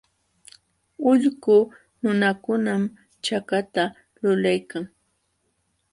[1.09, 1.55] Ullqu
[2.01, 2.83] nunakunam
[3.25, 3.83] chakata
[4.19, 4.83] lulaykan.